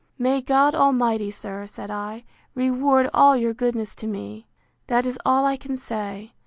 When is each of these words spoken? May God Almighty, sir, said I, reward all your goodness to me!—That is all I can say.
May 0.17 0.41
God 0.41 0.73
Almighty, 0.73 1.29
sir, 1.29 1.67
said 1.67 1.91
I, 1.91 2.23
reward 2.55 3.07
all 3.13 3.37
your 3.37 3.53
goodness 3.53 3.93
to 3.97 4.07
me!—That 4.07 5.05
is 5.05 5.19
all 5.27 5.45
I 5.45 5.57
can 5.57 5.77
say. 5.77 6.33